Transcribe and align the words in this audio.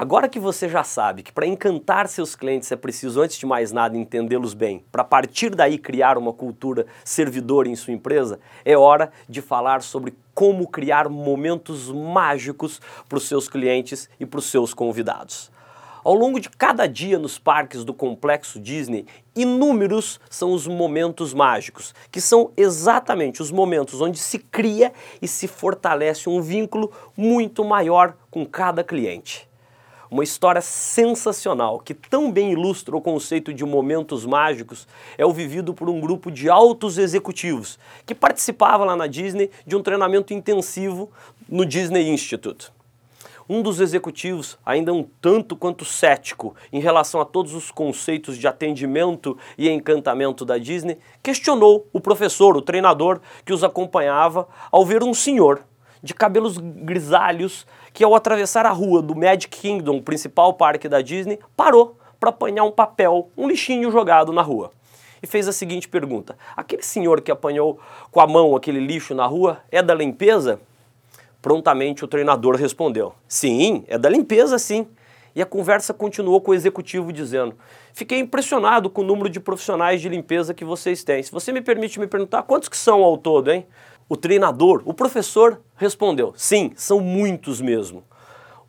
Agora 0.00 0.28
que 0.28 0.38
você 0.38 0.68
já 0.68 0.84
sabe 0.84 1.24
que 1.24 1.32
para 1.32 1.44
encantar 1.44 2.06
seus 2.06 2.36
clientes 2.36 2.70
é 2.70 2.76
preciso, 2.76 3.20
antes 3.20 3.36
de 3.36 3.44
mais 3.44 3.72
nada, 3.72 3.96
entendê-los 3.96 4.54
bem, 4.54 4.84
para 4.92 5.02
partir 5.02 5.52
daí 5.52 5.76
criar 5.76 6.16
uma 6.16 6.32
cultura 6.32 6.86
servidora 7.04 7.68
em 7.68 7.74
sua 7.74 7.92
empresa, 7.92 8.38
é 8.64 8.78
hora 8.78 9.10
de 9.28 9.42
falar 9.42 9.82
sobre 9.82 10.14
como 10.32 10.68
criar 10.68 11.08
momentos 11.08 11.90
mágicos 11.90 12.80
para 13.08 13.18
os 13.18 13.26
seus 13.26 13.48
clientes 13.48 14.08
e 14.20 14.24
para 14.24 14.38
os 14.38 14.44
seus 14.44 14.72
convidados. 14.72 15.50
Ao 16.04 16.14
longo 16.14 16.38
de 16.38 16.48
cada 16.48 16.86
dia 16.86 17.18
nos 17.18 17.36
parques 17.36 17.82
do 17.82 17.92
complexo 17.92 18.60
Disney, 18.60 19.04
inúmeros 19.34 20.20
são 20.30 20.52
os 20.52 20.68
momentos 20.68 21.34
mágicos, 21.34 21.92
que 22.12 22.20
são 22.20 22.52
exatamente 22.56 23.42
os 23.42 23.50
momentos 23.50 24.00
onde 24.00 24.20
se 24.20 24.38
cria 24.38 24.92
e 25.20 25.26
se 25.26 25.48
fortalece 25.48 26.28
um 26.28 26.40
vínculo 26.40 26.92
muito 27.16 27.64
maior 27.64 28.16
com 28.30 28.46
cada 28.46 28.84
cliente. 28.84 29.48
Uma 30.10 30.24
história 30.24 30.62
sensacional 30.62 31.78
que 31.78 31.92
tão 31.92 32.32
bem 32.32 32.52
ilustra 32.52 32.96
o 32.96 33.00
conceito 33.00 33.52
de 33.52 33.62
momentos 33.62 34.24
mágicos 34.24 34.88
é 35.18 35.26
o 35.26 35.32
vivido 35.32 35.74
por 35.74 35.90
um 35.90 36.00
grupo 36.00 36.30
de 36.30 36.48
altos 36.48 36.96
executivos 36.96 37.78
que 38.06 38.14
participava 38.14 38.86
lá 38.86 38.96
na 38.96 39.06
Disney 39.06 39.50
de 39.66 39.76
um 39.76 39.82
treinamento 39.82 40.32
intensivo 40.32 41.10
no 41.46 41.66
Disney 41.66 42.08
Institute. 42.08 42.72
Um 43.46 43.60
dos 43.60 43.80
executivos, 43.80 44.58
ainda 44.64 44.94
um 44.94 45.02
tanto 45.20 45.54
quanto 45.54 45.84
cético 45.84 46.54
em 46.72 46.80
relação 46.80 47.20
a 47.20 47.24
todos 47.26 47.54
os 47.54 47.70
conceitos 47.70 48.38
de 48.38 48.48
atendimento 48.48 49.36
e 49.58 49.68
encantamento 49.68 50.42
da 50.42 50.56
Disney, 50.56 50.98
questionou 51.22 51.86
o 51.92 52.00
professor, 52.00 52.56
o 52.56 52.62
treinador 52.62 53.20
que 53.44 53.52
os 53.52 53.62
acompanhava, 53.62 54.48
ao 54.70 54.86
ver 54.86 55.02
um 55.02 55.12
senhor 55.12 55.62
de 56.02 56.14
cabelos 56.14 56.58
grisalhos 56.58 57.66
que 57.92 58.04
ao 58.04 58.14
atravessar 58.14 58.66
a 58.66 58.70
rua 58.70 59.02
do 59.02 59.14
Magic 59.14 59.48
Kingdom, 59.48 60.00
principal 60.00 60.54
parque 60.54 60.88
da 60.88 61.00
Disney, 61.00 61.38
parou 61.56 61.96
para 62.18 62.30
apanhar 62.30 62.64
um 62.64 62.70
papel, 62.70 63.30
um 63.36 63.48
lixinho 63.48 63.90
jogado 63.90 64.32
na 64.32 64.42
rua. 64.42 64.70
E 65.22 65.26
fez 65.26 65.48
a 65.48 65.52
seguinte 65.52 65.88
pergunta: 65.88 66.36
Aquele 66.56 66.82
senhor 66.82 67.20
que 67.20 67.30
apanhou 67.30 67.78
com 68.10 68.20
a 68.20 68.26
mão 68.26 68.54
aquele 68.54 68.80
lixo 68.80 69.14
na 69.14 69.26
rua 69.26 69.58
é 69.70 69.82
da 69.82 69.94
limpeza? 69.94 70.60
Prontamente 71.42 72.04
o 72.04 72.08
treinador 72.08 72.56
respondeu: 72.56 73.14
Sim, 73.26 73.84
é 73.88 73.98
da 73.98 74.08
limpeza, 74.08 74.58
sim. 74.58 74.86
E 75.34 75.42
a 75.42 75.46
conversa 75.46 75.94
continuou 75.94 76.40
com 76.40 76.50
o 76.50 76.54
executivo 76.54 77.12
dizendo: 77.12 77.56
Fiquei 77.92 78.18
impressionado 78.18 78.90
com 78.90 79.02
o 79.02 79.04
número 79.04 79.28
de 79.28 79.40
profissionais 79.40 80.00
de 80.00 80.08
limpeza 80.08 80.54
que 80.54 80.64
vocês 80.64 81.04
têm. 81.04 81.22
Se 81.22 81.32
você 81.32 81.52
me 81.52 81.60
permite 81.60 82.00
me 82.00 82.06
perguntar, 82.06 82.42
quantos 82.42 82.68
que 82.68 82.76
são 82.76 83.02
ao 83.02 83.16
todo, 83.16 83.50
hein? 83.50 83.66
O 84.08 84.16
treinador, 84.16 84.82
o 84.84 84.94
professor, 84.94 85.60
respondeu: 85.78 86.34
sim, 86.36 86.72
são 86.76 87.00
muitos 87.00 87.60
mesmo. 87.60 88.04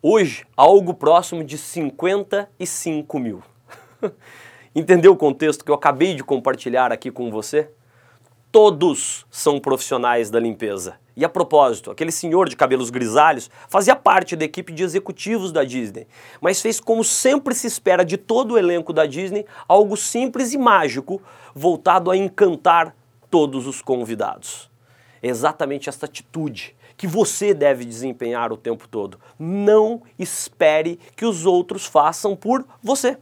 Hoje, 0.00 0.46
algo 0.56 0.94
próximo 0.94 1.44
de 1.44 1.58
55 1.58 3.18
mil. 3.18 3.42
Entendeu 4.74 5.12
o 5.12 5.16
contexto 5.16 5.64
que 5.64 5.70
eu 5.70 5.74
acabei 5.74 6.14
de 6.14 6.24
compartilhar 6.24 6.90
aqui 6.90 7.10
com 7.10 7.30
você? 7.30 7.68
Todos 8.50 9.26
são 9.30 9.60
profissionais 9.60 10.30
da 10.30 10.40
limpeza. 10.40 10.98
E 11.14 11.24
a 11.24 11.28
propósito, 11.28 11.90
aquele 11.90 12.10
senhor 12.10 12.48
de 12.48 12.56
cabelos 12.56 12.88
grisalhos 12.88 13.50
fazia 13.68 13.94
parte 13.94 14.34
da 14.34 14.44
equipe 14.44 14.72
de 14.72 14.82
executivos 14.82 15.52
da 15.52 15.64
Disney, 15.64 16.06
mas 16.40 16.62
fez 16.62 16.80
como 16.80 17.04
sempre 17.04 17.54
se 17.54 17.66
espera 17.66 18.04
de 18.04 18.16
todo 18.16 18.52
o 18.52 18.58
elenco 18.58 18.92
da 18.92 19.04
Disney, 19.04 19.44
algo 19.68 19.96
simples 19.96 20.54
e 20.54 20.58
mágico, 20.58 21.20
voltado 21.54 22.10
a 22.10 22.16
encantar 22.16 22.96
todos 23.28 23.66
os 23.66 23.82
convidados 23.82 24.69
exatamente 25.22 25.88
esta 25.88 26.06
atitude 26.06 26.76
que 26.96 27.06
você 27.06 27.54
deve 27.54 27.84
desempenhar 27.84 28.52
o 28.52 28.56
tempo 28.56 28.86
todo. 28.86 29.18
Não 29.38 30.02
espere 30.18 30.98
que 31.16 31.24
os 31.24 31.46
outros 31.46 31.86
façam 31.86 32.36
por 32.36 32.64
você. 32.82 33.16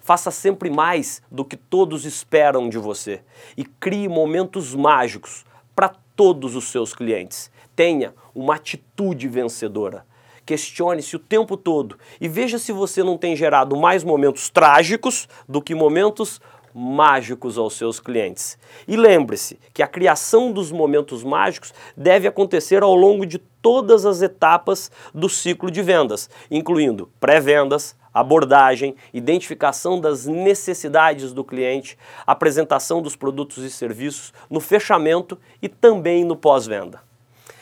Faça 0.00 0.30
sempre 0.30 0.70
mais 0.70 1.20
do 1.28 1.44
que 1.44 1.56
todos 1.56 2.04
esperam 2.04 2.68
de 2.68 2.78
você 2.78 3.22
e 3.56 3.64
crie 3.64 4.08
momentos 4.08 4.72
mágicos 4.76 5.44
para 5.74 5.92
todos 6.14 6.54
os 6.54 6.70
seus 6.70 6.94
clientes. 6.94 7.50
Tenha 7.74 8.14
uma 8.32 8.54
atitude 8.54 9.26
vencedora. 9.26 10.06
Questione-se 10.46 11.16
o 11.16 11.18
tempo 11.18 11.56
todo 11.56 11.98
e 12.20 12.28
veja 12.28 12.56
se 12.56 12.70
você 12.70 13.02
não 13.02 13.18
tem 13.18 13.34
gerado 13.34 13.76
mais 13.76 14.04
momentos 14.04 14.48
trágicos 14.48 15.28
do 15.48 15.60
que 15.60 15.74
momentos 15.74 16.40
mágicos 16.78 17.56
aos 17.56 17.74
seus 17.74 17.98
clientes. 17.98 18.58
E 18.86 18.98
lembre-se 18.98 19.58
que 19.72 19.82
a 19.82 19.88
criação 19.88 20.52
dos 20.52 20.70
momentos 20.70 21.24
mágicos 21.24 21.72
deve 21.96 22.28
acontecer 22.28 22.82
ao 22.82 22.94
longo 22.94 23.24
de 23.24 23.38
todas 23.38 24.04
as 24.04 24.20
etapas 24.20 24.90
do 25.14 25.26
ciclo 25.26 25.70
de 25.70 25.80
vendas, 25.80 26.28
incluindo 26.50 27.10
pré-vendas, 27.18 27.96
abordagem, 28.12 28.94
identificação 29.14 29.98
das 29.98 30.26
necessidades 30.26 31.32
do 31.32 31.42
cliente, 31.42 31.96
apresentação 32.26 33.00
dos 33.00 33.16
produtos 33.16 33.64
e 33.64 33.70
serviços, 33.70 34.34
no 34.50 34.60
fechamento 34.60 35.38
e 35.62 35.70
também 35.70 36.24
no 36.24 36.36
pós-venda. 36.36 37.05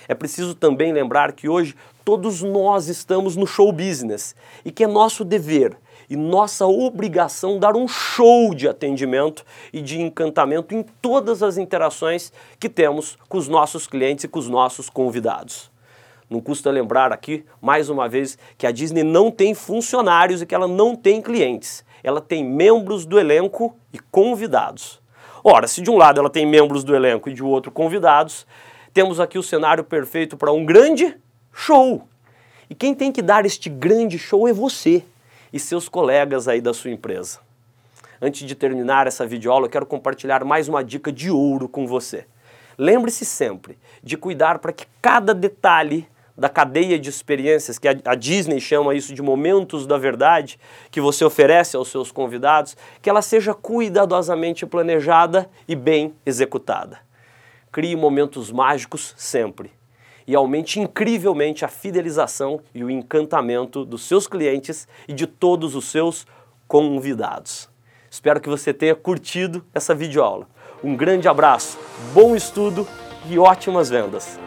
É 0.09 0.15
preciso 0.15 0.54
também 0.54 0.92
lembrar 0.92 1.32
que 1.32 1.48
hoje 1.48 1.75
todos 2.04 2.42
nós 2.42 2.88
estamos 2.88 3.37
no 3.37 3.47
show 3.47 3.72
business 3.72 4.34
e 4.65 4.70
que 4.70 4.84
é 4.84 4.87
nosso 4.87 5.25
dever 5.25 5.76
e 6.09 6.16
nossa 6.16 6.66
obrigação 6.66 7.59
dar 7.59 7.76
um 7.76 7.88
show 7.88 8.54
de 8.54 8.69
atendimento 8.69 9.44
e 9.72 9.81
de 9.81 10.00
encantamento 10.00 10.75
em 10.75 10.82
todas 11.00 11.43
as 11.43 11.56
interações 11.56 12.32
que 12.59 12.69
temos 12.69 13.16
com 13.28 13.38
os 13.38 13.48
nossos 13.48 13.87
clientes 13.87 14.25
e 14.25 14.28
com 14.28 14.38
os 14.38 14.48
nossos 14.48 14.91
convidados. 14.91 15.70
Não 16.28 16.41
custa 16.41 16.70
lembrar 16.70 17.12
aqui, 17.12 17.44
mais 17.60 17.88
uma 17.88 18.09
vez, 18.09 18.38
que 18.56 18.66
a 18.66 18.72
Disney 18.72 19.03
não 19.03 19.31
tem 19.31 19.54
funcionários 19.54 20.43
e 20.43 20.47
que 20.47 20.54
ela 20.54 20.66
não 20.66 20.97
tem 20.97 21.20
clientes. 21.20 21.84
Ela 22.03 22.20
tem 22.20 22.44
membros 22.44 23.06
do 23.06 23.19
elenco 23.19 23.76
e 23.93 23.98
convidados. 23.98 25.00
Ora, 25.43 25.69
se 25.69 25.82
de 25.82 25.91
um 25.91 25.97
lado 25.97 26.19
ela 26.19 26.31
tem 26.31 26.47
membros 26.47 26.82
do 26.82 26.94
elenco 26.94 27.28
e 27.28 27.34
de 27.34 27.43
outro 27.43 27.70
convidados, 27.70 28.47
temos 28.94 29.19
aqui 29.19 29.37
o 29.37 29.43
cenário 29.43 29.82
perfeito 29.82 30.37
para 30.37 30.53
um 30.53 30.65
grande 30.65 31.16
show. 31.53 32.06
E 32.71 32.77
quem 32.77 32.94
tem 32.94 33.10
que 33.10 33.21
dar 33.21 33.44
este 33.44 33.69
grande 33.69 34.16
show 34.21 34.47
é 34.47 34.53
você 34.53 35.05
e 35.53 35.59
seus 35.59 35.88
colegas 35.88 36.47
aí 36.47 36.60
da 36.60 36.72
sua 36.72 36.93
empresa. 36.93 37.41
Antes 38.22 38.47
de 38.47 38.55
terminar 38.55 39.09
essa 39.09 39.27
videoaula, 39.27 39.66
eu 39.66 39.71
quero 39.71 39.84
compartilhar 39.84 40.44
mais 40.44 40.69
uma 40.69 40.84
dica 40.84 41.10
de 41.10 41.28
ouro 41.28 41.69
com 41.69 41.88
você. 41.88 42.25
Lembre-se 42.78 43.25
sempre 43.25 43.77
de 44.00 44.16
cuidar 44.16 44.60
para 44.60 44.72
que 44.72 44.87
cada 45.03 45.34
detalhe 45.34 46.09
da 46.37 46.49
cadeia 46.49 46.99
de 46.99 47.11
experiências, 47.11 47.78
que 47.78 47.88
a 47.88 48.15
Disney 48.15 48.61
chama 48.61 48.94
isso 48.94 49.12
de 49.12 49.22
momentos 49.22 49.87
da 49.87 49.99
verdade, 49.99 50.59
que 50.91 51.00
você 51.00 51.25
oferece 51.25 51.76
aos 51.76 51.88
seus 51.88 52.12
convidados, 52.12 52.76
que 53.03 53.11
ela 53.11 53.22
seja 53.22 53.55
cuidadosamente 53.55 54.65
planejada 54.65 55.50
e 55.66 55.75
bem 55.75 56.15
executada. 56.25 57.00
Crie 57.74 57.96
momentos 57.96 58.52
mágicos 58.52 59.14
sempre 59.16 59.72
e 60.28 60.36
aumente 60.36 60.78
incrivelmente 60.78 61.64
a 61.64 61.68
fidelização 61.68 62.60
e 62.72 62.84
o 62.84 62.88
encantamento 62.88 63.84
dos 63.84 64.02
seus 64.02 64.28
clientes 64.28 64.86
e 65.08 65.12
de 65.12 65.26
todos 65.26 65.74
os 65.74 65.86
seus 65.86 66.24
convidados. 66.68 67.68
Espero 68.08 68.40
que 68.40 68.48
você 68.48 68.72
tenha 68.72 68.94
curtido 68.94 69.66
essa 69.74 69.92
videoaula. 69.92 70.46
Um 70.84 70.94
grande 70.94 71.26
abraço, 71.26 71.76
bom 72.12 72.36
estudo 72.36 72.86
e 73.28 73.40
ótimas 73.40 73.90
vendas! 73.90 74.38